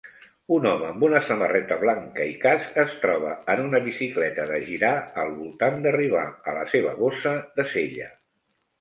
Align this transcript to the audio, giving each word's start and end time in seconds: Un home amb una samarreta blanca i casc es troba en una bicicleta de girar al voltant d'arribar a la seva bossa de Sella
Un 0.53 0.63
home 0.69 0.85
amb 0.91 1.03
una 1.07 1.19
samarreta 1.27 1.77
blanca 1.83 2.25
i 2.31 2.33
casc 2.47 2.81
es 2.85 2.97
troba 3.05 3.35
en 3.57 3.63
una 3.67 3.83
bicicleta 3.91 4.49
de 4.55 4.59
girar 4.73 4.93
al 5.27 5.37
voltant 5.39 5.81
d'arribar 5.87 6.27
a 6.53 6.61
la 6.61 6.69
seva 6.75 6.99
bossa 7.07 7.39
de 7.61 7.73
Sella 7.77 8.15